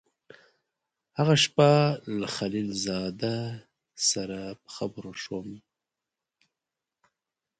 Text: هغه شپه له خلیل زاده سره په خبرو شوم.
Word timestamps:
هغه 1.17 1.35
شپه 1.43 1.71
له 2.19 2.27
خلیل 2.35 2.69
زاده 2.85 3.37
سره 4.09 4.39
په 4.61 4.69
خبرو 4.75 5.11
شوم. 5.23 5.47